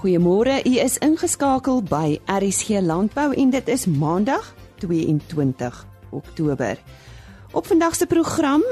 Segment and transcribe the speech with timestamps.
[0.00, 4.46] Goeiemôre, u is ingeskakel by RSG Landbou en dit is Maandag
[4.80, 5.76] 22
[6.16, 6.78] Oktober.
[7.52, 8.64] Op vandag se program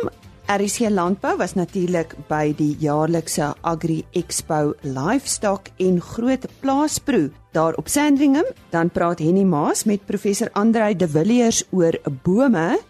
[0.46, 7.92] RSG Landbou was natuurlik by die jaarlikse Agri Expo Livestock en Groot Plaasproe daar op
[7.92, 8.48] Sandringham.
[8.73, 12.80] Dan praat Henny Maas met professor Andrei De Villiers oor bome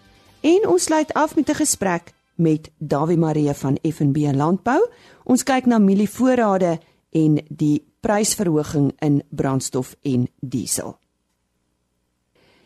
[0.41, 4.87] en ons sluit af met 'n gesprek met Dawie Marie van FNB Landbou.
[5.23, 6.79] Ons kyk na mielievoorrade
[7.11, 10.97] en die prysverhoging in brandstof en diesel.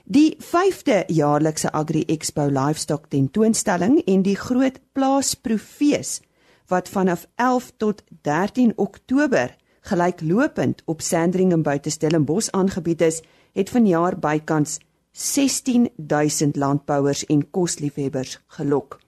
[0.04, 6.20] Die 5de jaarlikse Agri Expo Livestock tentoonstelling en die groot plaasproefees
[6.68, 13.22] wat vanaf 11 tot 13 Oktober gelyklopend op Sandringham buite Stellenbosch aangebied is,
[13.54, 14.80] het vanjaar bykans
[15.12, 19.00] 16000 landbouers en kosliefhebbers gelok.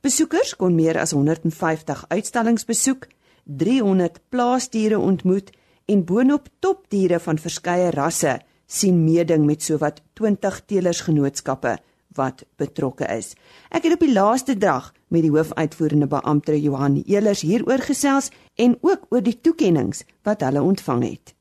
[0.00, 3.06] Besoekers kon meer as 150 uitstallings besoek
[3.48, 5.50] 300 plaasdiere ontmoet
[5.88, 11.78] en boonop topdiere van verskeie rasse sien meeding met sowat 20 teelersgenootskappe
[12.18, 13.32] wat betrokke is.
[13.72, 18.76] Ek het op die laaste dag met die hoofuitvoerende beampte Johan Elers hieroor gesels en
[18.80, 21.34] ook oor die toekenninge wat hulle ontvang het.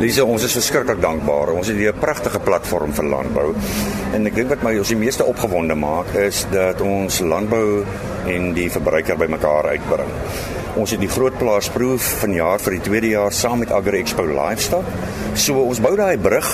[0.00, 1.52] Lise, ons is verskriklik dankbaar.
[1.52, 3.54] Ons het hier 'n pragtige platform vir landbou.
[4.12, 7.84] En ek dink wat my ons die meeste opgewonde maak is dat ons landbou
[8.26, 10.08] en die verbruiker bymekaar uitbring.
[10.78, 14.86] Ons het die groot plaasproef vanjaar vir die tweede jaar saam met Agri Expo Livestock.
[15.34, 16.46] So ons bou daai brug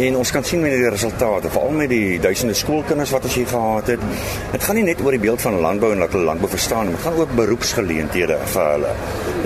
[0.00, 3.48] en ons kan sien met die resultate, veral met die duisende skoolkinders wat ons hier
[3.50, 4.04] gehad het.
[4.54, 7.02] Dit gaan nie net oor die beeld van landbou en dat hulle landbou verstaan dit
[7.02, 8.94] gaan ook beroepsgeleenthede vir hulle.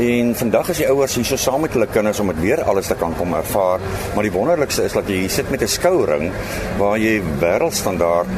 [0.07, 2.93] En vandag is die ouers hier so saam met hulle kinders om dit weer alles
[2.93, 3.83] te kan kom ervaar.
[4.15, 6.31] Maar die wonderlikste is dat jy hier sit met 'n skouring
[6.79, 8.29] waar jy wêreldstandaard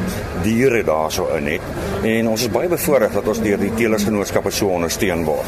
[0.43, 1.61] diere daarso in het.
[2.03, 5.45] En ons is baie bevoorreg dat ons deur die teelersgenootskappe so ondersteun word.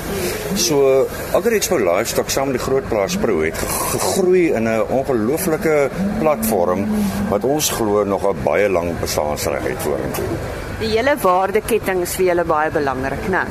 [0.56, 3.58] So Agri Expo Livestock saam met die Groot Plaas Pro het
[3.92, 5.90] gegroei in 'n ongelooflike
[6.20, 6.88] platform
[7.30, 10.26] wat ons glo nog 'n baie lang bestaansreg het vorentoe.
[10.80, 13.46] Die hele waardeketting is vir julle baie belangrik, né?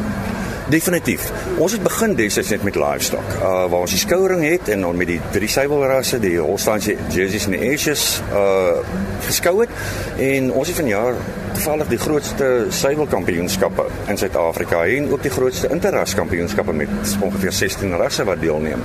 [0.68, 1.32] Definitief.
[1.58, 3.34] Ons het begin destyds net met livestock.
[3.38, 7.46] Uh waar ons die skouring het en dan met die drie suiwelrasse, die Holstein Jerseys
[7.46, 8.82] en die Ashes uh
[9.26, 9.70] geskou het
[10.18, 11.14] en ons het vanjaar
[11.56, 17.96] toevallig die grootste suiwelkampioenskappe in Suid-Afrika en ook die grootste interras kampioenskappe met ongeveer 16
[17.96, 18.82] rasse wat deelneem.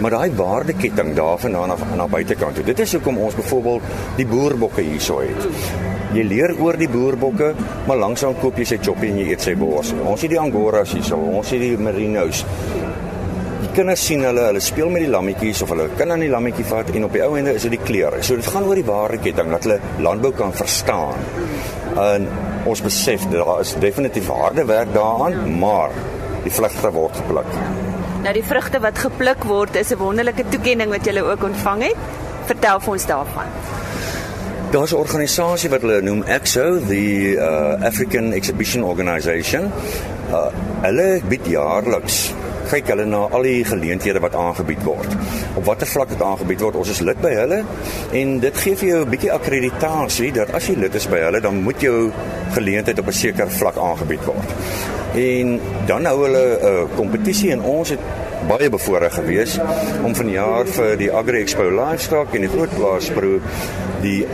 [0.00, 2.64] Maar daai waardeketting daarvandaan af na buitekant toe.
[2.64, 3.82] Dit is hoekom ons byvoorbeeld
[4.20, 5.48] die boerbokke hierso het.
[6.12, 7.54] Jy leer oor die boerbokke,
[7.88, 9.90] maar langsaan koop jy sy choppie en jy eet sy bors.
[10.04, 12.44] Ons het die angoras hierso, ons het die merinos
[13.72, 16.90] kinders sien hulle, hulle speel met die lammetjies of hulle kan aan die lammetjie vat
[16.92, 18.22] en op die ou ende is dit die kleure.
[18.24, 21.22] So dit gaan oor die ware ketting dat hulle landbou kan verstaan
[22.02, 22.28] en
[22.68, 25.94] ons besef dat daar is definitief harde werk daaraan, maar
[26.44, 27.48] die vrugte word gepluk.
[28.22, 31.98] Nou die vrugte wat gepluk word is 'n wonderlike toekenning wat jy ook ontvang het.
[32.46, 33.48] Vertel vir ons daarvan.
[34.70, 39.72] Daar's 'n organisasie wat hulle noem EXO, die uh, African Exhibition Organisation.
[40.30, 40.46] Uh,
[40.82, 42.32] hulle bied jaarliks
[42.72, 45.16] kyk hulle na al die geleenthede wat aangebied word.
[45.60, 47.60] Op watter vlak dit aangebied word, ons is lid by hulle
[48.20, 51.40] en dit gee vir jou 'n bietjie akkreditasie dat as jy lid is by hulle,
[51.40, 52.10] dan moet jou
[52.56, 54.48] geleentheid op 'n sekere vlak aangebied word.
[55.14, 58.00] En dan hou hulle 'n uh, kompetisie en ons het
[58.48, 59.58] baie bevoorreg gewees
[60.02, 63.38] om vanjaar vir die Agri Expo Livestock en die Groot Plaas Pro
[64.02, 64.24] die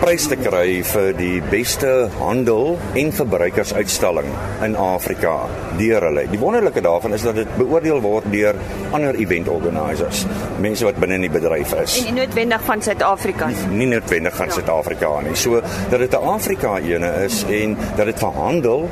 [0.00, 4.26] prys te kry vir die beste handel en verbruikersuitstalling
[4.66, 5.34] in Afrika
[5.78, 6.24] deur hulle.
[6.32, 8.58] Die wonderlike daarvan is dat dit beoordeel word deur
[8.96, 10.24] ander event organisers,
[10.62, 12.00] mense wat binne in die bedryf is.
[12.00, 13.68] En nie noodwendig van Suid-Afrika nie.
[13.84, 14.58] Nie noodwendig van ja.
[14.58, 15.36] Suid-Afrika nie.
[15.38, 18.88] So dat dit 'n Afrika ene is en dat dit vir handel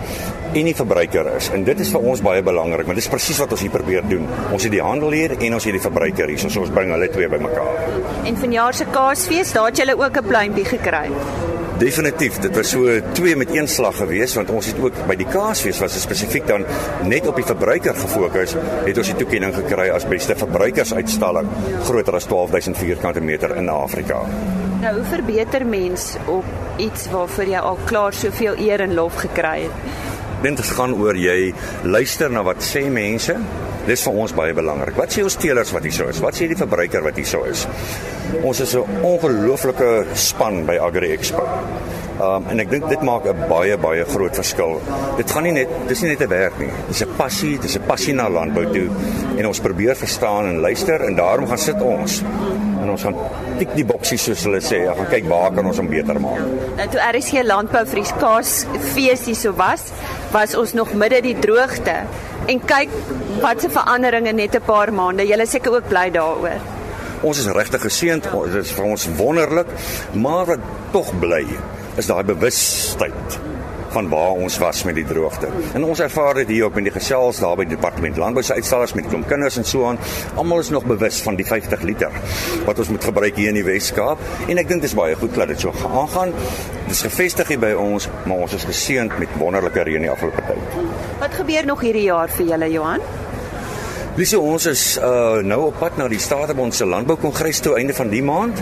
[0.53, 1.51] en die verbruiker is.
[1.55, 4.07] En dit is vir ons baie belangrik, want dit is presies wat ons hier probeer
[4.11, 4.27] doen.
[4.51, 7.11] Ons het die handel hier en ons het die verbruiker hier, so ons bring hulle
[7.13, 7.87] twee bymekaar.
[8.27, 11.09] En vanjaar se Kaasfees, daar het julle ook 'n pluimpie gekry.
[11.81, 15.27] Definitief, dit was so twee met een slag geweest want ons het ook by die
[15.27, 16.67] Kaasfees was spesifiek dan
[17.09, 18.55] net op die verbruiker gefokus,
[18.85, 21.49] het ons die toekenning gekry as beste verbruikersuitstalling
[21.85, 24.21] groter as 12000 vierkante meter in Afrika.
[24.81, 26.45] Nou, hoe verbeter mens op
[26.77, 30.20] iets waarvoor jy al klaar soveel eer en lof gekry het?
[30.41, 31.53] Dit gaan oor jy
[31.85, 33.35] luister na wat sê mense.
[33.85, 34.97] Dis vir ons baie belangrik.
[34.97, 36.21] Wat sê ons teelers wat hier so is?
[36.25, 37.67] Wat sê die verbruiker wat hier so is?
[38.43, 41.45] Ons is 'n ongelooflike span by Agri Expo.
[42.21, 44.81] Um, en ek dink dit maak 'n baie baie groot verskil.
[45.17, 46.73] Dit gaan nie net dis nie net 'n werk nie.
[46.89, 48.89] Dis 'n passie, dis 'n passie na landbou toe
[49.37, 52.23] en ons probeer verstaan en luister en daarom gaan sit ons
[52.81, 53.17] en ons gaan
[53.59, 56.41] tik die boksies soos hulle sê, ons gaan kyk waar kan ons hom beter maak.
[56.79, 58.55] Nou toe RSG landbou vir die kaas
[58.95, 59.91] feesie so was,
[60.35, 62.01] was ons nog midde die droogte
[62.51, 62.95] en kyk
[63.45, 65.27] wat se veranderinge net 'n paar maande.
[65.27, 66.61] Julle seker ook bly daaroor.
[67.23, 68.25] Ons is regtig geseënd.
[68.53, 69.67] Dit is vir ons wonderlik,
[70.13, 70.61] maar wat
[70.93, 71.47] tog bly
[71.97, 73.50] is daai bewustheid
[73.91, 75.49] van waar ons was met die droogte.
[75.75, 78.55] En ons ervaar dit hier ook met die gesels daar by die departement landbou se
[78.59, 79.99] uitstallers met klomp kinders en so aan.
[80.41, 82.21] Almal is nog bewus van die 50 liter
[82.67, 85.35] wat ons moet gebruik hier in die Wes-Kaap en ek dink dit is baie goed
[85.35, 86.35] dat dit so aangaan.
[86.87, 90.47] Dit is gevestig hier by ons, maar ons is geseënd met wonderlike reën die afgelope
[90.49, 90.79] tyd.
[91.21, 93.20] Wat gebeur nog hierdie jaar vir julle Johan?
[94.17, 98.09] Dis ons is uh, nou op pad na die Statebond se landboukongres toe einde van
[98.11, 98.59] die maand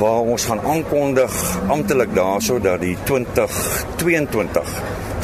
[0.00, 1.36] waar ons gaan aankondig
[1.70, 4.72] amptelik daarso dat die 2022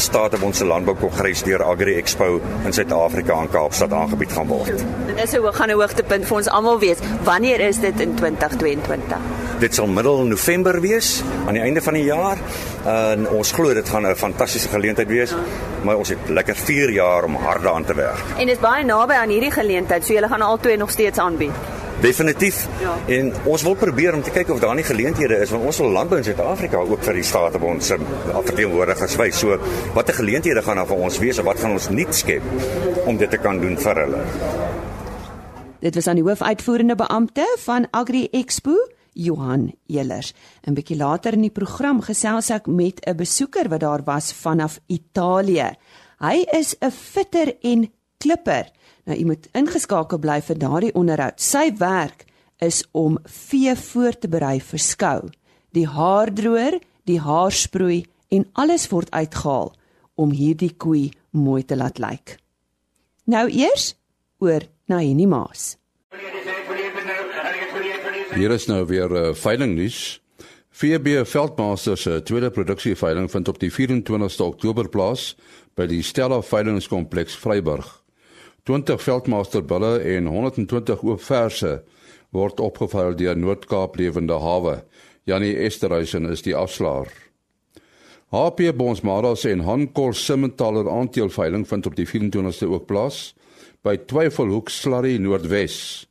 [0.05, 4.85] Statebond se landboukongres deur Agri Expo in Suid-Afrika in Kaapstad aangebied gaan word.
[5.11, 6.99] Dit is 'n gaan 'n hoogtepunt vir ons almal wees.
[7.25, 9.44] Wanneer is dit in 2022?
[9.59, 12.39] Dit sal middel November wees aan die einde van die jaar.
[12.91, 15.35] En ons glo dit gaan 'n fantastiese geleentheid wees.
[15.85, 18.25] Maar ons het lekker 4 jaar om hard daaraan te werk.
[18.39, 21.53] En dit is baie naby aan hierdie geleentheid, so julle gaan albei nog steeds aanbied.
[22.01, 22.67] Definitief.
[22.81, 22.97] Ja.
[23.06, 25.91] En ons wil probeer om te kyk of daar nie geleenthede is want ons wil
[25.91, 27.93] landbou in Suid-Afrika ook vir die state van ons
[28.45, 29.39] verteenwoordigers wys.
[29.39, 29.59] So
[29.95, 32.43] watter geleenthede gaan daar vir ons wees en wat gaan ons nuut skep
[33.06, 34.21] om dit te kan doen vir hulle?
[35.81, 38.75] Dit was aan die hoofuitvoerende beampte van Agri Expo
[39.14, 40.34] Johan Elers.
[40.66, 44.81] 'n Bietjie later in die program gesels ek met 'n besoeker wat daar was vanaf
[44.87, 45.75] Italië.
[46.19, 48.70] Hy is 'n fitter en klipper.
[49.06, 51.40] Nou jy moet ingeskakel bly vir daardie onderhoud.
[51.40, 52.25] Sy werk
[52.58, 55.31] is om vee voor te berei vir skou.
[55.72, 59.72] Die haardroër, die haarsproei en alles word uitgehaal
[60.14, 62.38] om hierdie koei mooi te laat lyk.
[63.26, 63.94] Nou eers
[64.38, 65.75] oor na Henny Maas.
[68.34, 70.19] Hier is nou weer uh, veilingnuus.
[70.75, 75.36] VB Veldmasters se tweede produksieveiling vind op die 24ste Oktober plaas
[75.78, 77.86] by die Stella Veilingskompleks Vryburg.
[78.66, 81.76] 20 Veldmaster bulle en 120 oop verse
[82.34, 84.81] word opgeveil deur Noord-Kaap Lewende Hawe.
[85.31, 87.12] Janie Esterhuizen is die afslaer.
[88.34, 93.28] HP Bonsmaras en Hankol Simmentaler aandeelveiling vind op die 24ste ook plaas
[93.86, 96.08] by Twyfelhoek Slurry Noordwes.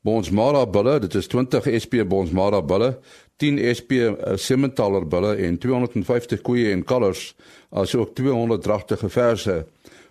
[0.00, 2.94] Bonsmara bulle, dit is 20 SP Bonsmara bulle,
[3.36, 7.34] 10 SP uh, Simmentaler bulle en 250 koeie en kalvers,
[7.68, 9.58] asook 200 dragtige verse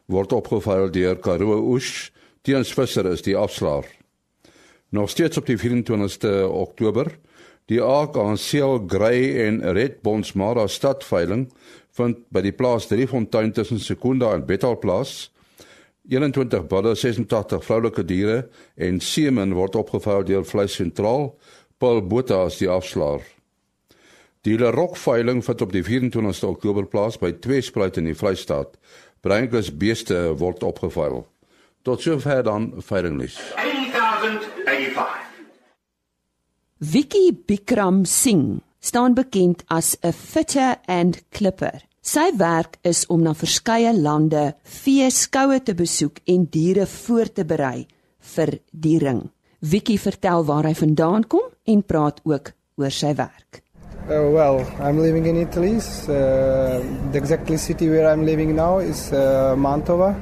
[0.10, 2.12] word opgeveil deur Karoo Oos.
[2.46, 3.86] Teens Visser is die afslaer.
[4.94, 7.12] Nog steeds op die 24ste Oktober,
[7.70, 11.50] die ANC Grey en Red Bonsmara stadveiling
[11.98, 15.30] vind by die plaas Driefontein tussen Sekunda en Bethalplaas
[16.10, 21.30] 21 bulle, 86 vroulike diere en semen word opgevou deur Vleis Sentraal.
[21.78, 23.22] Paul Botha is die afslaer.
[24.48, 28.78] Die Lerok veiling vind op die 24ste Oktober plaas by twee spruite in die Vrystaat.
[29.22, 31.26] Breinkus beeste word opgevou.
[31.84, 33.38] Tot sover dan veilinglys.
[33.60, 35.28] 8085.
[36.80, 41.89] Vicky Bikram Singh staan bekend as 'n fitter and clipper.
[42.02, 47.44] Sy werk is om na verskeie lande vee skoue te besoek en diere voor te
[47.44, 47.88] berei
[48.36, 49.26] vir die ring.
[49.60, 53.60] Vicky vertel waar hy vandaan kom en praat ook oor sy werk.
[54.08, 55.76] Uh, well, I'm living in Italy.
[55.76, 56.80] Uh,
[57.12, 60.16] the exact city where I'm living now is uh, Mantova.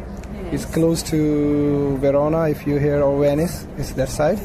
[0.51, 0.53] Yes.
[0.53, 3.67] It's close to Verona, if you hear, or Venice.
[3.77, 4.39] It's that side.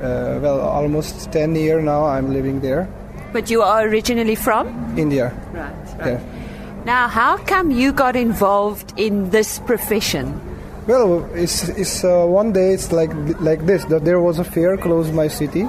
[0.00, 2.88] Uh, well, almost 10 years now I'm living there.
[3.32, 4.98] But you are originally from?
[4.98, 5.32] India.
[5.52, 6.20] Right, right.
[6.20, 6.33] Yeah.
[6.84, 10.38] Now, how come you got involved in this profession?
[10.86, 13.10] Well, it's, it's uh, one day it's like
[13.40, 15.64] like this that there was a fair close my city.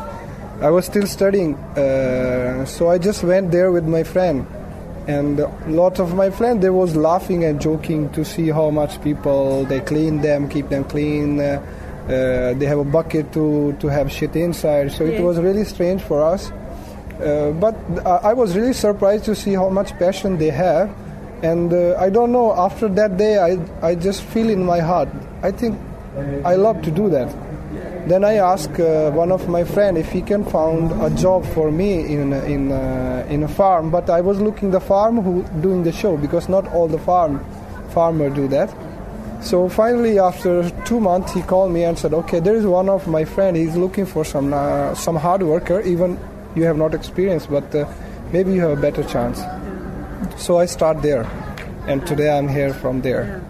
[0.60, 4.46] I was still studying, uh, so I just went there with my friend,
[5.08, 9.02] and a lot of my friends they was laughing and joking to see how much
[9.02, 11.40] people they clean them, keep them clean.
[11.40, 11.62] Uh,
[12.06, 16.02] uh they have a bucket to to have shit inside, so it was really strange
[16.02, 16.52] for us.
[16.52, 20.92] Uh, but I was really surprised to see how much passion they have
[21.52, 22.54] and uh, I don't know.
[22.68, 25.10] After that day, I I just feel in my heart.
[25.44, 25.78] I think
[26.44, 27.30] I love to do that.
[28.08, 31.72] Then I ask uh, one of my friend if he can found a job for
[31.72, 33.90] me in in uh, in a farm.
[33.90, 37.44] But I was looking the farm who doing the show because not all the farm
[37.90, 38.70] farmer do that.
[39.42, 43.08] So finally, after two months, he called me and said, "Okay, there is one of
[43.08, 43.58] my friend.
[43.58, 45.82] He's looking for some uh, some hard worker.
[45.82, 46.18] Even
[46.56, 47.86] you have not experience, but uh,
[48.32, 49.42] maybe you have a better chance."
[50.38, 51.24] So I start there,
[51.88, 53.42] and today I'm here from there.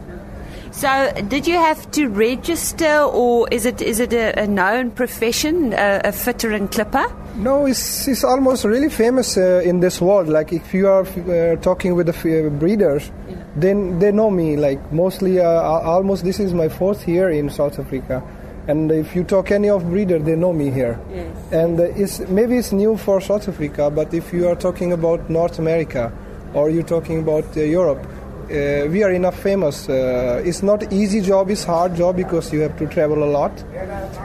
[0.75, 5.71] So, did you have to register, or is it is it a, a known profession,
[5.71, 7.05] a, a, fitter and clipper?
[7.37, 10.27] No, it's, it's almost really famous uh, in this world.
[10.27, 13.37] Like if you are uh, talking with the breeders, yeah.
[13.55, 15.39] they they know me like mostly.
[15.39, 18.21] Uh, almost this is my fourth year in South Africa,
[18.67, 20.99] and if you talk any of breeder, they know me here.
[21.09, 21.53] Yes.
[21.53, 25.29] And uh, it's maybe it's new for South Africa, but if you are talking about
[25.29, 26.11] North America,
[26.55, 28.03] or you're talking about uh, Europe,
[28.45, 29.89] uh, we are enough famous.
[29.89, 33.63] Uh, it's not easy job; it's hard job because you have to travel a lot.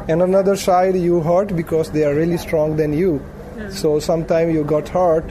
[0.08, 3.20] And another side, you hurt because they are really strong than you.
[3.70, 5.24] So sometimes you got hurt.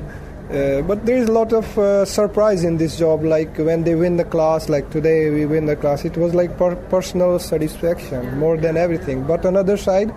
[0.50, 3.24] Uh, but there is a lot of uh, surprise in this job.
[3.24, 6.58] Like when they win the class, like today we win the class, it was like
[6.58, 9.24] per- personal satisfaction more than everything.
[9.24, 10.12] But another side,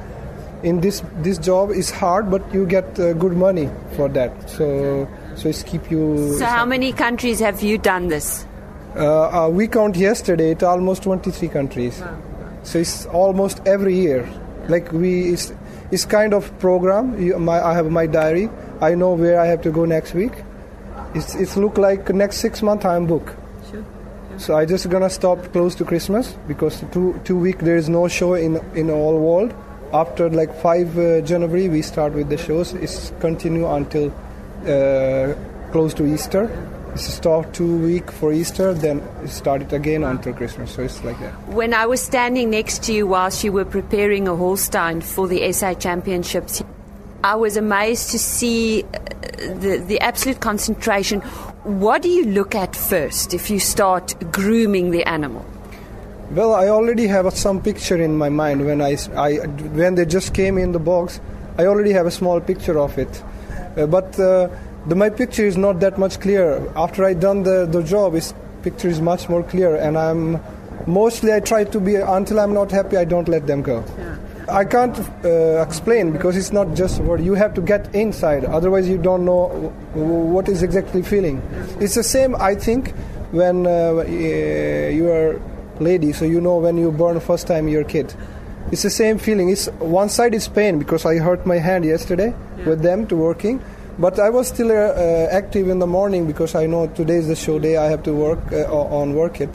[0.63, 4.49] in this this job is hard, but you get uh, good money for that.
[4.49, 6.37] So so it's keep you.
[6.39, 8.47] So, how many countries have you done this?
[8.95, 10.51] Uh, uh, we count yesterday.
[10.51, 12.03] It's almost 23 countries.
[12.63, 14.29] So it's almost every year.
[14.69, 15.53] Like we, it's,
[15.91, 17.21] it's kind of program.
[17.21, 18.51] You, my, I have my diary.
[18.81, 20.33] I know where I have to go next week.
[21.15, 23.35] It's, it's look like next six month I'm booked.
[23.71, 23.85] Sure.
[24.37, 28.09] So I just gonna stop close to Christmas because two two week there is no
[28.09, 29.55] show in in all world.
[29.93, 32.73] After like five uh, January we start with the shows.
[32.73, 34.11] It's continue until
[35.73, 36.51] close to Easter.
[36.93, 40.73] It's start two week for Easter, then start it started again until Christmas.
[40.73, 41.33] So it's like that.
[41.49, 45.51] When I was standing next to you whilst you were preparing a Holstein for the
[45.53, 46.63] SA Championships,
[47.25, 48.99] I was amazed to see uh,
[49.55, 51.21] the, the absolute concentration.
[51.63, 55.47] What do you look at first if you start grooming the animal?
[56.33, 59.35] Well, I already have some picture in my mind when I, I
[59.77, 61.21] when they just came in the box.
[61.59, 63.32] I already have a small picture of it, uh,
[63.75, 64.49] but uh,
[64.87, 66.71] the, my picture is not that much clear.
[66.77, 70.41] After I done the, the job, its picture is much more clear, and I'm
[70.87, 72.97] mostly I try to be until I'm not happy.
[72.97, 73.85] I don't let them go.
[73.99, 74.17] Yeah.
[74.49, 77.21] I can't uh, explain because it's not just what.
[77.21, 79.49] You have to get inside, otherwise you don't know
[79.95, 81.41] what is exactly feeling.
[81.81, 82.91] It's the same, I think,
[83.31, 85.41] when uh, you are
[85.81, 88.15] lady, so you know when you burn first time your kid.
[88.71, 89.51] It's the same feeling.
[89.51, 92.69] It's one side is pain because I hurt my hand yesterday Yeah.
[92.69, 93.61] with them to working,
[93.99, 97.29] but I was still uh, uh, active in the morning because I know today is
[97.29, 97.77] the show day.
[97.77, 99.51] I have to work uh, on work it.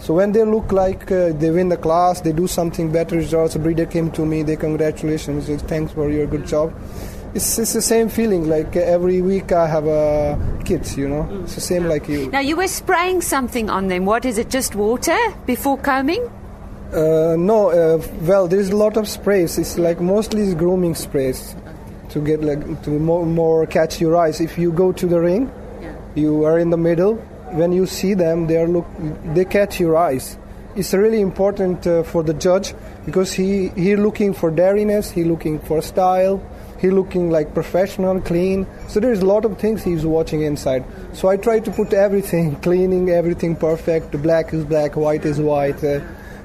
[0.00, 3.56] So when they look like uh, they win the class, they do something better results.
[3.56, 6.72] A breeder came to me, they congratulations, they thanks for your good job.
[7.34, 8.48] It's, it's the same feeling.
[8.48, 11.28] Like uh, every week I have a kids, you know.
[11.42, 12.30] It's the same like you.
[12.30, 14.04] Now, you were spraying something on them.
[14.06, 14.50] What is it?
[14.50, 16.30] Just water before combing?
[16.92, 19.58] Uh, no, uh, well, there's a lot of sprays.
[19.58, 21.54] It's like mostly it's grooming sprays
[22.10, 24.40] to get like to more, more catch your eyes.
[24.40, 25.50] If you go to the ring,
[25.82, 25.92] Yeah.
[26.14, 27.16] you are in the middle.
[27.52, 28.86] When you see them, they are look
[29.34, 30.38] they catch your eyes.
[30.76, 35.58] It's really important uh, for the judge because he he looking for dairiness, he looking
[35.58, 36.40] for style,
[36.80, 38.66] he looking like professional, clean.
[38.88, 40.84] So there's a lot of things he's watching inside.
[41.12, 44.12] So I try to put everything, cleaning everything perfect.
[44.12, 45.82] The black is black, white is white.
[45.84, 46.00] Uh,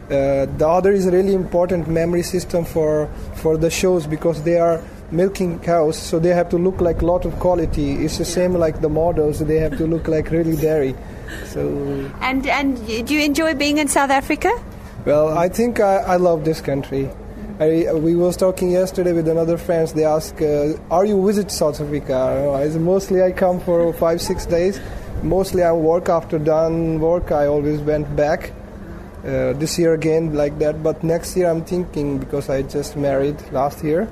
[0.10, 4.60] uh, the other is a really important memory system for for the shows because they
[4.60, 4.82] are
[5.12, 8.04] milking cows, so they have to look like a lot of quality.
[8.04, 10.96] It's the same like the models; they have to look like really dairy.
[11.46, 11.62] So,
[12.22, 14.52] And, and do you enjoy being in South Africa?
[15.06, 17.10] well, I think I, I love this country.
[17.60, 19.94] I, we was talking yesterday with another friends.
[19.94, 22.18] They ask, uh, "Are you visit South Africa?"
[22.56, 24.80] I Mostly, I come for five six days.
[25.22, 27.32] Mostly, I work after done work.
[27.32, 28.52] I always went back.
[29.24, 33.42] Uh, this year again like that, but next year I'm thinking because I just married
[33.54, 34.10] last year.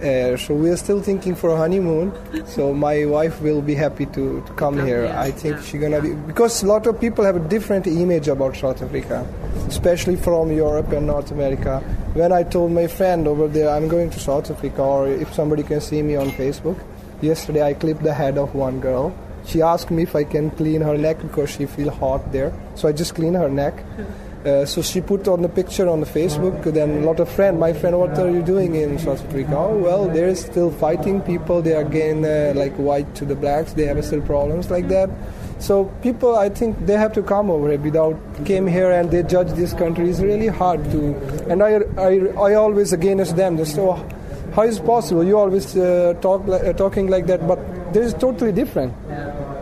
[0.00, 2.14] Uh, so we are still thinking for a honeymoon.
[2.46, 5.06] so my wife will be happy to, to come, here.
[5.14, 8.28] I think yeah, she's gonna be because a lot of people have a different image
[8.28, 9.26] about South Africa,
[9.66, 11.80] especially from Europe and North America.
[12.14, 15.62] When I told my friend over there I'm going to South Africa, or if somebody
[15.62, 16.82] can see me on Facebook,
[17.20, 19.14] yesterday I clipped the head of one girl.
[19.44, 22.52] She asked me if I can clean her neck because she feel hot there.
[22.76, 23.84] So I just clean her neck.
[24.44, 26.62] Uh, so she put on the picture on the Facebook.
[26.64, 29.56] Then a lot of friend, my friend, what are you doing in South Africa?
[29.56, 31.60] Oh well, they're still fighting people.
[31.60, 33.72] They are again uh, like white to the blacks.
[33.72, 35.10] They have still problems like that.
[35.58, 37.78] So people, I think they have to come over here.
[37.78, 41.14] Without came here and they judge this country is really hard to.
[41.50, 43.56] And I, I, I always against them.
[43.56, 44.08] They say, oh,
[44.54, 45.24] how is possible?
[45.24, 47.58] You always uh, talk uh, talking like that, but
[47.92, 48.94] this is totally different.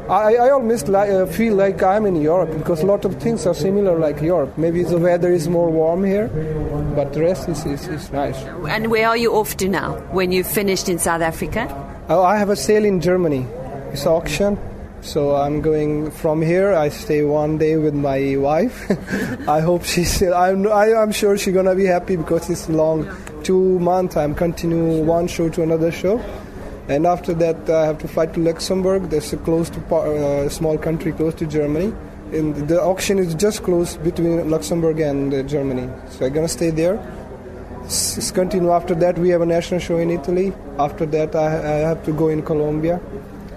[0.09, 3.45] I, I almost li- uh, feel like I'm in Europe because a lot of things
[3.45, 4.57] are similar like Europe.
[4.57, 6.29] Maybe the weather is more warm here,
[6.95, 8.37] but the rest is, is, is nice.
[8.69, 11.67] And where are you off to now when you've finished in South Africa?
[12.09, 13.47] Oh, I have a sale in Germany.
[13.93, 14.59] It's auction.
[15.03, 16.73] So I'm going from here.
[16.73, 18.91] I stay one day with my wife.
[19.49, 20.23] I hope she's.
[20.23, 20.67] I'm.
[20.67, 23.09] I, I'm sure she's gonna be happy because it's long,
[23.43, 24.17] two months.
[24.17, 26.19] I'm continue one show to another show,
[26.89, 29.11] and after that I have to fly to Luxembourg.
[29.11, 31.93] That's a close to par- uh, small country close to Germany.
[32.33, 35.89] And the auction is just close between Luxembourg and uh, Germany.
[36.11, 36.99] So I'm gonna stay there.
[37.87, 39.17] S- s- continue after that.
[39.19, 40.53] We have a national show in Italy.
[40.79, 43.01] After that, I, I have to go in Colombia.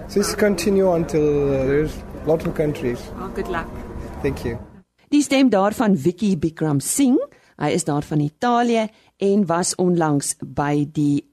[0.08, 3.00] So it's continue until uh, there's a lot of countries.
[3.18, 3.66] Oh, good luck.
[4.22, 4.58] Thank you.
[5.10, 7.18] Die stem daarvan Vicky Bikram Singh.
[7.58, 8.86] Hy is daar van Italië
[9.18, 11.24] en was onlangs by die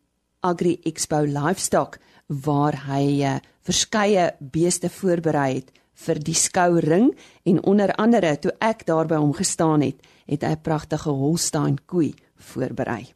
[0.48, 3.36] Agri Expo Livestock waar hy uh,
[3.68, 5.74] verskeie beeste voorberei het
[6.06, 7.10] vir die skouring
[7.50, 11.78] en onder andere toe ek daar by hom gestaan het, het hy 'n pragtige Holstein
[11.86, 13.08] koei voorberei.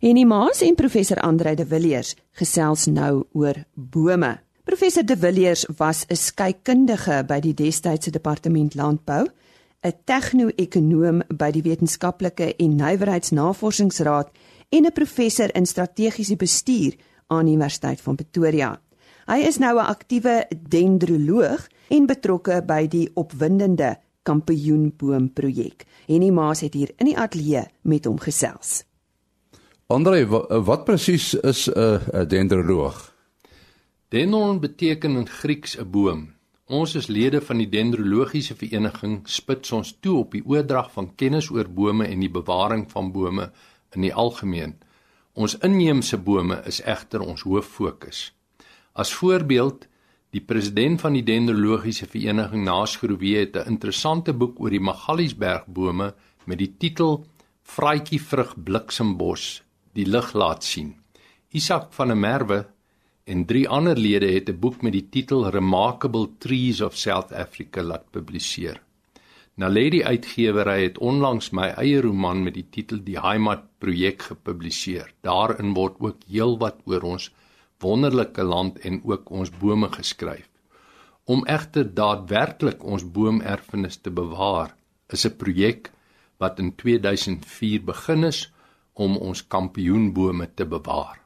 [0.00, 4.38] En die maas en professor Andre de Villiers gesels nou oor bome.
[4.64, 9.26] Professor de Villiers was 'n skeikundige by die destydse departement landbou,
[9.82, 14.28] 'n tegno-ekonoom by die Wetenskaplike en Nywerheidsnavorsingsraad
[14.68, 16.94] en 'n professor in strategiese bestuur
[17.26, 18.80] aan die Universiteit van Pretoria.
[19.26, 25.84] Hy is nou 'n aktiewe dendroloog en betrokke by die opwindende kampioenboomprojek.
[26.06, 28.84] Henny Maas het hier in die ateljee met hom gesels.
[29.86, 33.14] Andre, wat, wat presies is 'n uh, dendroloog?
[34.08, 36.34] Dendron beteken in Grieks 'n boom.
[36.66, 41.50] Ons as lede van die dendrologiese vereniging spits ons toe op die oordrag van kennis
[41.50, 43.50] oor bome en die bewaring van bome
[43.94, 44.76] in die algemeen.
[45.32, 48.32] Ons inheemse bome is egter ons hooffokus.
[48.92, 49.86] As voorbeeld,
[50.34, 56.14] die president van die dendrologiese vereniging Naasgroewe het 'n interessante boek oor die Magaliesbergbome
[56.44, 57.24] met die titel
[57.62, 60.94] Vraaitjie vrug bliksembos die lig laat sien.
[61.52, 62.66] Isak van der Merwe
[63.24, 67.82] en drie ander lede het 'n boek met die titel Remarkable Trees of South Africa
[67.82, 68.87] laat publiseer.
[69.58, 75.08] Naledi Uitgewery het onlangs my eie roman met die titel Die Heimat projek gepubliseer.
[75.26, 77.26] Daarin word ook heelwat oor ons
[77.82, 80.46] wonderlike land en ook ons bome geskryf.
[81.26, 84.76] Om egter daadwerklik ons boomerfenis te bewaar,
[85.10, 85.90] is 'n projek
[86.38, 88.52] wat in 2004 begin is
[88.94, 91.18] om ons kampioenbome te bewaar.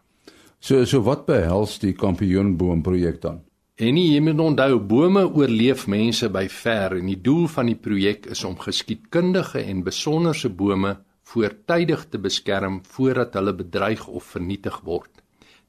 [0.59, 3.45] So so wat behels die kampioenboomprojek dan?
[3.81, 7.79] En nie, jy moet onthou bome oorleef mense by ver en die doel van die
[7.81, 10.99] projek is om geskiedkundige en besonderse bome
[11.33, 15.23] voortydig te beskerm voordat hulle bedreig of vernietig word.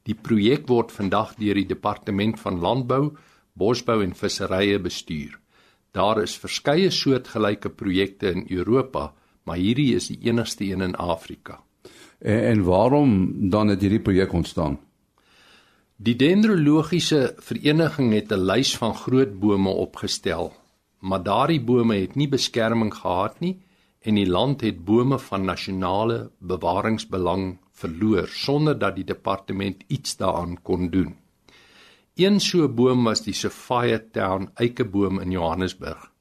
[0.03, 3.13] Die projek word vandag deur die Departement van Landbou,
[3.55, 5.39] Bosbou en Visserye bestuur.
[5.95, 9.13] Daar is verskeie soortgelyke projekte in Europa,
[9.47, 11.61] maar hierdie is die enigste een in Afrika.
[12.19, 13.13] En, en waarom
[13.49, 14.81] dan het hierdie projek ontstaan?
[15.97, 20.53] Die dendrologiese vereniging het 'n lys van groot bome opgestel,
[20.99, 23.61] maar daardie bome het nie beskerming gehad nie
[24.01, 30.61] en die land het bome van nasionale bewaringsbelang verloor sonder dat die departement iets daaraan
[30.61, 31.15] kon doen.
[32.15, 36.11] Een so boom was die Sophia Town eikeboom in Johannesburg.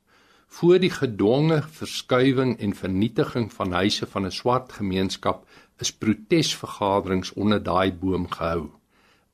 [0.46, 7.62] Voor die gedwonge verskuiwing en vernietiging van huise van 'n swart gemeenskap is protesvergaderings onder
[7.62, 8.70] daai boom gehou.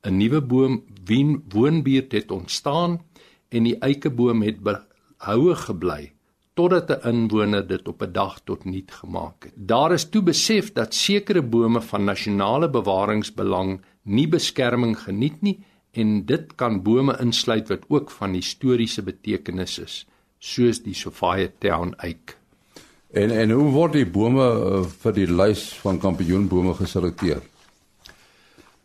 [0.03, 3.01] 'n Nuwe boom wien woonbuurt het ontstaan
[3.49, 6.13] en die eikeboom het behoue gebly
[6.53, 9.53] totdat 'n inwoner dit op 'n dag tot niet gemaak het.
[9.55, 15.59] Daar is toe besef dat sekere bome van nasionale bewaringsbelang nie beskerming geniet nie
[15.91, 20.07] en dit kan bome insluit wat ook van historiese betekenis is,
[20.39, 22.37] soos die Sophia Town eik.
[23.11, 27.41] En en hoe word die bome uh, vir die lys van kampioenbome geselekteer?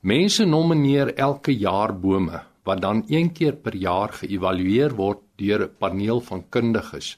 [0.04, 5.76] Mense nomineer elke jaar bome wat dan een keer per jaar geëvalueer word deur 'n
[5.80, 7.08] paneel van kundiges.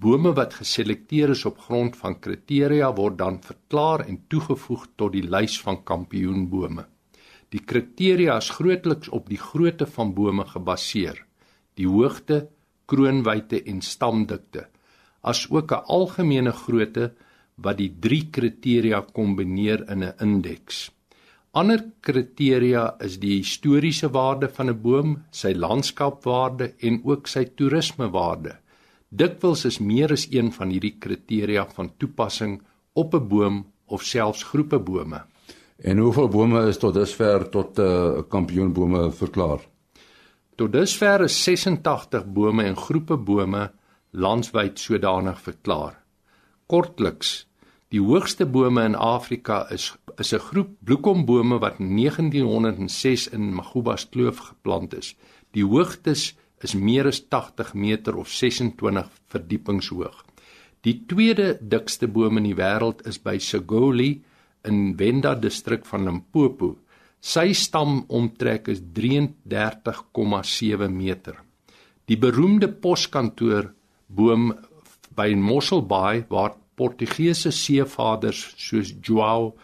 [0.00, 5.26] Bome wat geselekteer is op grond van kriteria word dan verklaar en toegevoeg tot die
[5.34, 6.86] lys van kampioenbome.
[7.48, 11.26] Die kriteria is grootliks op die grootte van bome gebaseer:
[11.74, 12.48] die hoogte,
[12.86, 14.68] kroonwyte en stamdikte,
[15.20, 17.12] asook 'n algemene grootte
[17.56, 20.93] wat die drie kriteria kombineer in 'n indeks.
[21.54, 28.56] Ander kriteria is die historiese waarde van 'n boom, sy landskapwaarde en ook sy toerismewaarde.
[29.08, 32.60] Dikwels is meer as een van hierdie kriteria van toepassing
[32.94, 35.22] op 'n boom of selfs groepe bome.
[35.78, 39.60] En hoeveel bome is tot dusver tot 'n uh, kampioenbome verklaar?
[40.56, 43.70] Tot dusver is 86 bome en groepe bome
[44.10, 46.02] landwyd sodanig verklaar.
[46.66, 47.46] Kortliks,
[47.88, 54.08] die hoogste bome in Afrika is is 'n groep bloekombome wat in 1906 in Magubas
[54.08, 55.16] Kloof geplant is.
[55.52, 60.24] Die hoogtes is meer as 80 meter of 26 verdiepings hoog.
[60.80, 64.22] Die tweede dikste boom in die wêreld is by Segoli
[64.68, 66.78] in Venda distrik van Limpopo.
[67.20, 71.40] Sy stamomtrek is 33,7 meter.
[72.04, 73.72] Die beroemde poskantoor
[74.06, 74.52] boom
[75.16, 79.54] by Mosselbaai waar Portugese seevaarders soos João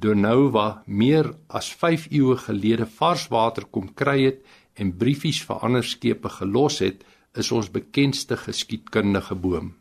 [0.00, 4.42] de Nova meer as 5 eeue gelede vars water kom kry het
[4.74, 7.04] en briefies vir ander skepe gelos het,
[7.34, 9.72] is ons bekendste geskiedkundige boom.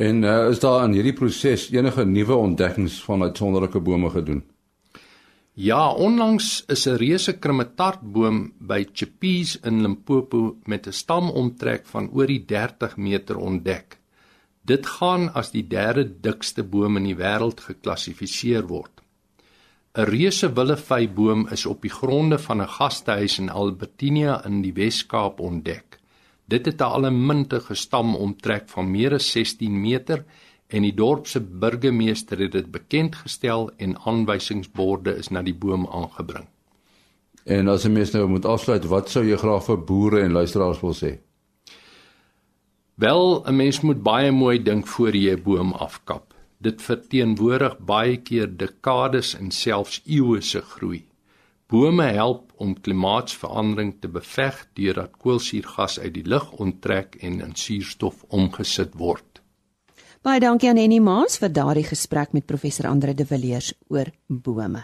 [0.00, 4.42] En uh, is daar in hierdie proses enige nuwe ontdekkings van uitsonderlike bome gedoen?
[5.60, 12.26] Ja, onlangs is 'n reuse krematartboom by Chippies in Limpopo met 'n stamomtrek van oor
[12.26, 13.98] die 30 meter ontdek.
[14.64, 18.99] Dit gaan as die derde dikste boom in die wêreld geklassifiseer word.
[19.98, 25.40] 'n Reuse willevyboom is op die gronde van 'n gastehuis in Albertina in die Wes-Kaap
[25.40, 25.98] ontdek.
[26.46, 30.24] Dit het 'n allemintige stamomtrek van meer as 16 meter
[30.68, 35.86] en die dorp se burgemeester het dit bekend gestel en aanwysingsborde is na die boom
[35.86, 36.46] aangebring.
[37.44, 40.80] En as 'n mens nou moet afsluit, wat sou jy graag vir boere en luisteraars
[40.80, 41.18] wil sê?
[42.94, 46.29] Wel, 'n mens moet baie mooi dink voor jy 'n boom afkap.
[46.60, 51.06] Dit verteenwoordig baie keer dekades en selfs eeue se groei.
[51.70, 58.24] Bome help om klimaatsverandering te beveg deurdat koolsuurgas uit die lug onttrek en in suurstof
[58.28, 59.40] omgesit word.
[60.20, 64.82] Baie dankie aan Annie Maas vir daardie gesprek met professor Andre de Villiers oor bome.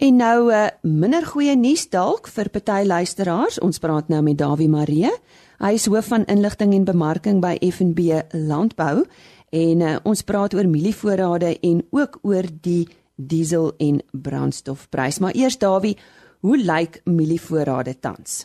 [0.00, 3.58] En nou 'n eh, minder goeie nuus dalk vir party luisteraars.
[3.60, 5.10] Ons praat nou met Dawie Maree.
[5.58, 8.00] Hy is hoof van inligting en bemarking by F&B
[8.32, 9.04] Landbou
[9.50, 15.18] en uh, ons praat oor mielievoorrade en ook oor die diesel en brandstofprys.
[15.18, 15.96] Maar eers Dawie,
[16.40, 18.44] hoe lyk mielievoorrade tans?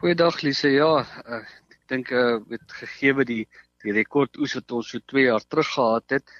[0.00, 0.70] Goeiedag Lise.
[0.72, 1.40] Ja, uh,
[1.72, 3.44] ek dink uh, met gegee die
[3.80, 6.32] die rekord oes wat ons so 2 jaar terug gehad het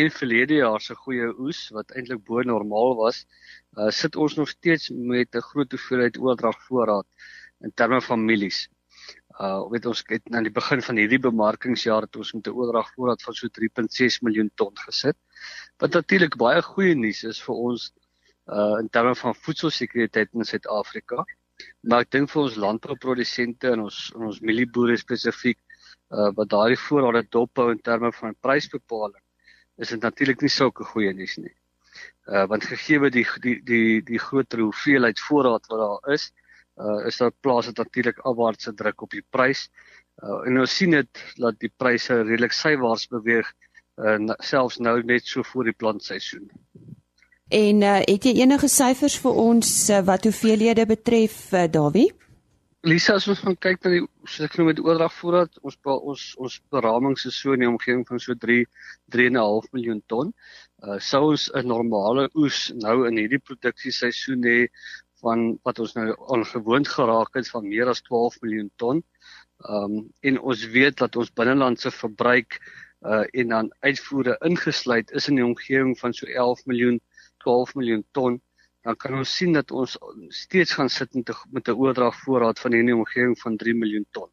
[0.00, 3.22] en verlede jaar se goeie oes wat eintlik bo normaal was,
[3.78, 7.06] uh, sit ons nog steeds met 'n groot hoeveelheid oordragvoorraad
[7.64, 8.68] in terme van mielies.
[9.40, 13.22] Uh weet ons het aan die begin van hierdie bemarkingsjaar het ons met 'n oordragvoorraad
[13.22, 15.16] van so 3.6 miljoen ton gesit.
[15.78, 17.92] Wat natuurlik baie goeie nuus is vir ons
[18.46, 21.24] uh in terme van voedselsekuriteit in Suid-Afrika.
[21.80, 25.58] Maar ek dink vir ons landbouprodusente en ons en ons mielieboere spesifiek
[26.12, 29.22] uh wat daardie voorrade dophou in terme van prysbepaling
[29.82, 31.54] is dit natuurlik nie sulke goeie nuus nie
[32.28, 36.30] uh want gegee die die die die groter hoeveelheid voorraad wat daar is
[36.80, 39.68] uh is daar plaas dit natuurlik afwaartse druk op die prys.
[40.22, 43.52] Uh en ons sien dit dat die pryse redelik sywaarts beweeg
[44.00, 46.50] uh selfs nou net so voor die plantseisoen.
[47.52, 52.10] En uh het jy enige syfers vir ons uh, wat hoeveelhede betref uh, Dawie?
[52.82, 56.22] Lisa as ons gaan kyk na die soos ek nou met oordrag voorraad ons ons
[56.46, 58.64] ons beramings is so in die omgewing van so 3
[59.14, 60.32] 3.5 miljoen ton.
[60.82, 64.58] Uh sou ons 'n normale oes nou in hierdie produksieseisoen hê
[65.22, 66.06] van wat ons nou
[66.36, 69.02] ongewoond geraak het van meer as 12 miljoen ton.
[69.70, 72.58] Um en ons weet dat ons binnelandse verbruik
[73.02, 77.00] uh en dan uitvoere ingesluit is in die omgewing van so 11 miljoen
[77.44, 78.40] 12 miljoen ton
[78.82, 79.96] dan kan ons sien dat ons
[80.28, 81.14] steeds gaan sit
[81.50, 84.30] met 'n oordrag voorraad van hierdie omgewing van 3 miljoen ton.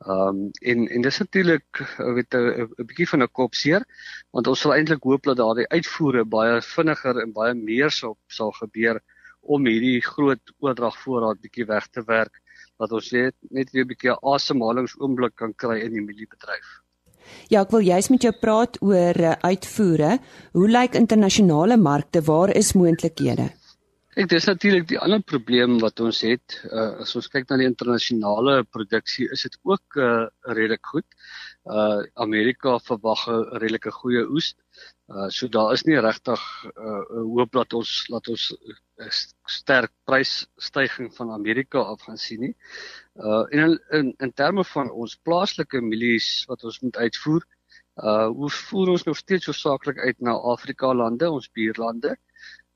[0.00, 3.82] Ehm um, en en dis natuurlik eh, weet 'n 'n bietjie van 'n kopseer
[4.30, 8.52] want ons sal eintlik hoop dat daardie uitvoere baie vinniger en baie meer sal sal
[8.52, 9.00] gebeur
[9.40, 12.40] om hierdie groot oordrag voorraad bietjie weg te werk
[12.80, 16.80] dat ons net net weer 'n bietjie asemhalingsoomblik kan kry in die mieliebedryf.
[17.48, 20.18] Ja, ek wil juist met jou praat oor uh, uitvoere.
[20.52, 22.22] Hoe lyk internasionale markte?
[22.22, 23.50] Waar is moontlikhede?
[24.18, 26.56] Ek dis natuurlik die ander probleem wat ons het.
[26.66, 31.06] Uh, as ons kyk na die internasionale produksie, is dit ook uh, redelik goed.
[31.68, 34.54] Uh Amerika verwag 'n redelike goeie oes.
[35.12, 36.40] Uh so daar is nie regtig
[36.76, 37.02] uh
[37.34, 38.46] hoop dat ons laat ons
[39.46, 42.54] sterk prysstygings van Amerika af gaan sien nie.
[43.14, 47.44] Uh en in in terme van ons plaaslike mielies wat ons moet uitvoer,
[48.02, 52.16] uh hoe voer ons nog steeds so saaklik uit na Afrika lande, ons buurlande.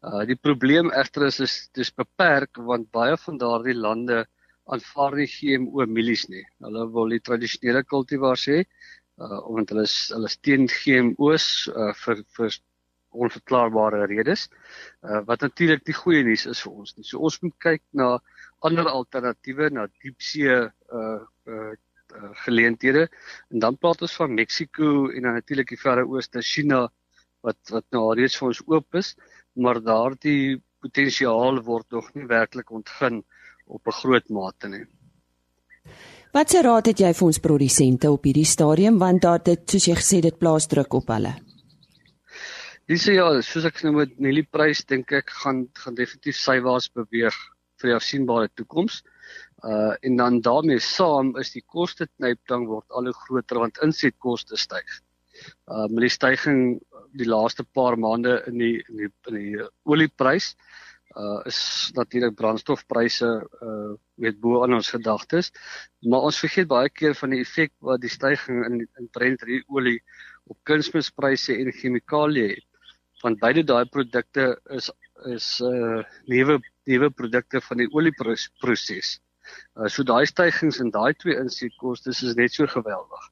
[0.05, 4.27] Uh die probleem egter is is dis beperk want baie van daardie lande
[4.73, 6.45] aanvaar nie GMO mielies nie.
[6.65, 8.63] Hulle wil die tradisionele kultivars hê
[9.23, 12.57] uh omdat hulle is hulle is teen GMO's uh vir vir
[13.15, 14.49] onverklaarbare redes.
[15.03, 17.07] Uh wat natuurlik die goeie nuus is vir ons nie.
[17.07, 18.19] So ons moet kyk na
[18.67, 21.73] ander alternatiewe na diepsee uh uh
[22.45, 23.09] geleenthede
[23.51, 26.85] en dan praat ons van Mexiko en dan natuurlik die Verre Ooste, China
[27.43, 29.15] wat wat nou alreeds vir ons oop is
[29.55, 33.23] maar daardie potensiaal word nog nie werklik ontgin
[33.67, 34.85] op 'n groot mate nie.
[36.35, 39.85] Wat se raad het jy vir ons produsente op hierdie stadium want daar dit soos
[39.87, 41.35] jy gesê dit plaas druk op hulle?
[42.91, 47.37] Dis ja, soos ek nou met Nelly prys dink ek gaan gaan definitief sywaarts beweeg
[47.81, 49.03] vir die afsienbare toekoms.
[49.65, 54.59] Uh en dan daarmee saam is die koste knyptang word al hoe groter want insetkoste
[54.61, 54.99] styg.
[55.71, 56.83] Uh met die stygings
[57.15, 60.57] die laaste paar maande in die in die, in die olieprys
[61.23, 61.59] uh is
[61.95, 63.31] natuurlik brandstofpryse
[63.63, 65.53] uh weet bo aan ons gedagtes
[66.11, 70.01] maar ons vergeet baie keer van die effek wat die stygings in in Brent olie
[70.51, 72.71] op kunsmispryse en chemikalieë het
[73.25, 74.91] want beide daai produkte is
[75.35, 76.59] is uh nuwe
[76.91, 79.19] nuwe produkte van die olieproses.
[79.77, 83.31] Uh so daai stygings in daai twee insetkoste is net so geweldig.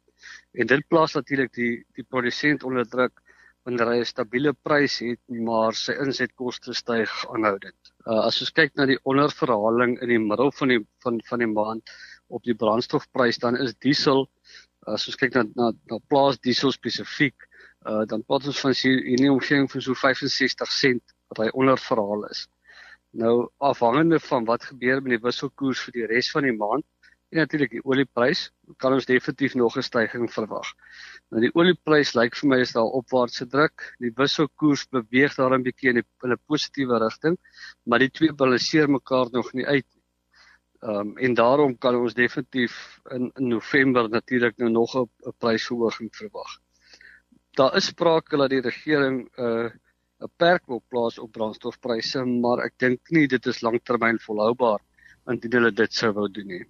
[0.53, 3.22] En dit plaas natuurlik die die produsent onder druk
[3.67, 7.93] wanneer hy 'n stabiele prys het, maar sy insetkoste styg aanhoudend.
[8.07, 11.51] Uh, as ons kyk na die onderverhaling in die middel van die van van die
[11.51, 11.95] maand
[12.29, 14.27] op die brandstofprys, dan is diesel
[14.87, 17.47] as ons kyk na na, na plaas diesel spesifiek,
[17.87, 21.53] uh, dan praat ons van hier in die omgewing van so 65 sent wat hy
[21.55, 22.49] onderverhaal is.
[23.13, 26.87] Nou afhangende van wat gebeur met die wisselkoers vir die res van die maand
[27.33, 28.51] en natuurlik die olieprys,
[28.83, 30.69] kan ons definitief nog 'n stygings verwag.
[31.31, 33.95] Nou die olieprys lyk vir my is daar opwaartse druk.
[33.99, 37.39] Die wisselkoers beweeg daar 'n bietjie in 'n in 'n positiewe rigting,
[37.85, 40.03] maar die twee balanseer mekaar nog nie uit nie.
[40.83, 46.11] Ehm um, en daarom kan ons definitief in, in November natuurlik nou nog 'n prysverhoging
[46.17, 46.61] verwag.
[47.57, 49.71] Daar is sprake dat die regering 'n uh,
[50.21, 54.81] 'n perk wil plaas op brandstofpryse, maar ek dink nie dit is lanktermyn volhoubaar
[55.27, 56.67] indien hulle dit sou wou doen nie.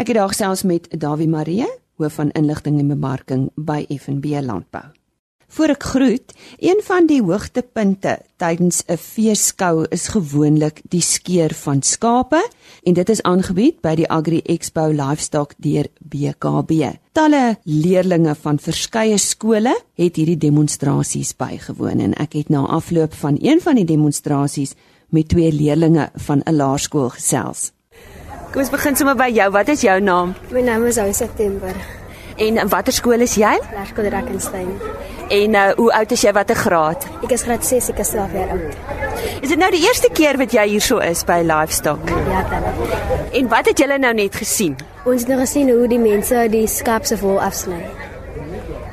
[0.00, 1.66] Ek het daar selfs met Dawie Marie
[2.00, 4.86] hoof van inligting en bemarking by FNB Landbou.
[5.52, 11.82] Voor ek groet, een van die hoogtepunte tydens 'n feesskou is gewoonlik die skeer van
[11.82, 12.40] skape
[12.82, 16.96] en dit is aangebied by die Agri Expo Livestock deur BKB.
[17.12, 23.36] Talle leerdlinge van verskeie skole het hierdie demonstrasies bygewoon en ek het na afloop van
[23.40, 24.74] een van die demonstrasies
[25.08, 27.72] met twee leerdlinge van 'n laerskool gesels.
[28.50, 29.44] Kom ons begin sommer by jou.
[29.54, 30.32] Wat is jou naam?
[30.50, 31.70] My naam is Ou September.
[32.34, 33.52] En in watter skool is jy?
[33.76, 34.88] Laerskool Drakensberg.
[35.30, 36.32] En uh, hoe oud is jy?
[36.34, 37.06] Watter graad?
[37.22, 38.74] Ek is graad 6, ek is 12 jaar oud.
[39.38, 42.10] Is dit nou die eerste keer wat jy hierso is by Livestock?
[42.26, 42.66] Ja, dan.
[43.38, 44.74] En wat het julle nou net gesien?
[45.06, 47.78] Ons het nou gesien hoe die mense die skaap se wol afsny.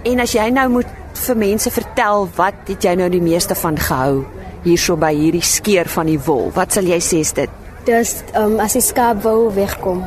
[0.06, 3.82] En as jy nou moet vir mense vertel wat het jy nou die meeste van
[3.90, 4.22] gehou
[4.68, 6.52] hierso by hierdie skeer van die wol?
[6.54, 7.64] Wat sal jy sê is dit?
[7.88, 10.02] Dus um, as die skaap wou wegkom.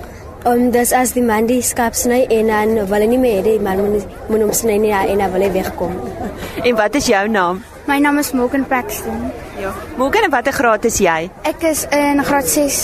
[0.45, 3.55] Um, dus as die man die skaap sny en dan wil hy nie meer hê
[3.61, 5.97] man moet hom sny nie en dan wil hy wegkom.
[6.67, 7.63] En wat is jou naam?
[7.89, 9.31] My naam is Morgan Paxton.
[9.61, 9.73] Ja.
[9.97, 11.31] Morgan, watter graad is jy?
[11.49, 12.81] Ek is in graad 6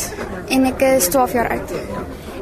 [0.57, 1.75] en ek is 12 jaar oud.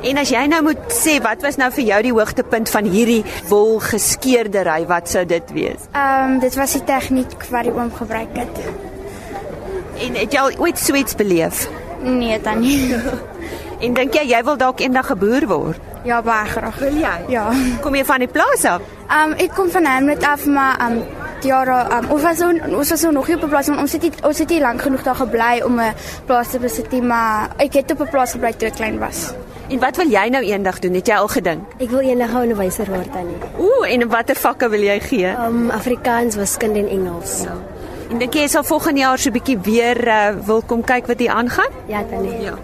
[0.04, 3.22] En as jy nou moet sê wat was nou vir jou die hoogtepunt van hierdie
[3.50, 5.88] wolgeskeerdery, wat sou dit wees?
[5.90, 8.62] Ehm um, dit was die tegniek wat die oom gebruik het.
[10.06, 11.66] En het jy al ooit so iets beleef?
[12.04, 12.94] Nee, dan nie.
[13.84, 15.80] en dink jy jy wil dalk eendag 'n boer word?
[16.04, 16.78] Ja, baie graag.
[16.78, 17.16] Wil jy?
[17.32, 17.48] Ja.
[17.80, 18.82] Kom jy van die plaas af?
[19.08, 21.04] Ehm um, ek kom van Hamlet af, maar ehm um,
[21.44, 24.02] jare um, ons was so ons was nog nie op 'n plaas want ons het
[24.02, 25.94] nie ons het nie lank genoeg daar gebly om 'n
[26.26, 29.32] plaas te besit nie, maar ek het op 'n plaas gebly toe ek klein was.
[29.68, 30.94] En wat wil jy nou eendag doen?
[30.94, 31.62] Het jy al gedink?
[31.78, 33.36] Ek wil eendag 'n onderwyser word dan nie.
[33.58, 35.26] Ooh, en watter vakke wil jy gee?
[35.26, 37.42] Ehm um, Afrikaans, wiskunde en Engels.
[37.42, 37.73] Ja.
[38.10, 41.18] En dink jy sal volgende jaar so 'n bietjie weer uh, wil kom kyk wat
[41.18, 41.72] hier aangaan?
[41.88, 42.40] Ja, tannie.
[42.40, 42.58] Ja.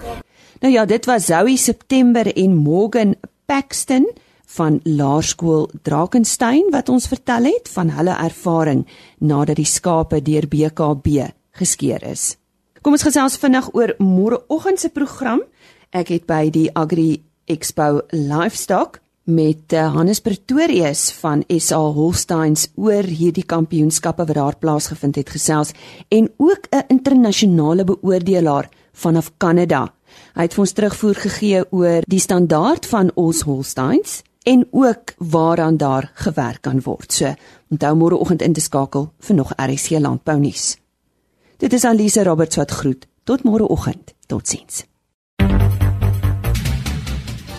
[0.61, 3.15] Nou ja, dit was Zoe September en Morgan
[3.47, 4.11] Paxton
[4.47, 8.87] van Laerskool Drakensberg wat ons vertel het van hulle ervaring
[9.19, 12.37] nadat die skape deur BKB geskeer is.
[12.83, 15.43] Kom ons gesels vinnig oor môreoggend se program.
[15.91, 23.07] Ek het by die Agri Expo Livestock met uh, Hannes Pretorius van SA Holsteins oor
[23.07, 25.73] hierdie kampioenskappe wat daar plaasgevind het gesels
[26.09, 29.93] en ook 'n internasionale beoordelaar vanaf Kanada.
[30.35, 35.77] Hy het vir ons terugvoer gegee oor die standaard van ons Holsteins en ook waaraan
[35.77, 37.13] daar gewerk kan word.
[37.13, 37.35] So,
[37.71, 40.77] onthou môreoggend in te skakel vir nog RC landbou nuus.
[41.57, 43.07] Dit is Alise Roberts wat groet.
[43.25, 44.15] Tot môreoggend.
[44.27, 44.90] Totsiens.